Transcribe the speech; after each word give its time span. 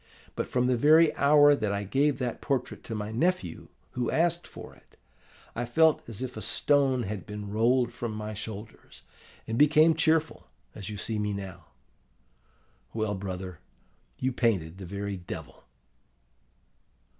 But 0.35 0.47
from 0.47 0.65
the 0.65 0.75
very 0.75 1.13
hour 1.15 1.53
that 1.53 1.71
I 1.71 1.83
gave 1.83 2.17
that 2.17 2.41
portrait 2.41 2.83
to 2.85 2.95
my 2.95 3.11
nephew, 3.11 3.67
who 3.91 4.09
asked 4.09 4.47
for 4.47 4.73
it, 4.73 4.97
I 5.55 5.63
felt 5.63 6.01
as 6.09 6.23
if 6.23 6.35
a 6.35 6.41
stone 6.41 7.03
had 7.03 7.27
been 7.27 7.51
rolled 7.51 7.93
from 7.93 8.11
my 8.13 8.33
shoulders, 8.33 9.03
and 9.47 9.59
became 9.59 9.93
cheerful, 9.93 10.47
as 10.73 10.89
you 10.89 10.97
see 10.97 11.19
me 11.19 11.33
now. 11.33 11.67
Well, 12.95 13.13
brother, 13.13 13.59
you 14.17 14.31
painted 14.33 14.79
the 14.79 14.87
very 14.87 15.17
Devil! 15.17 15.65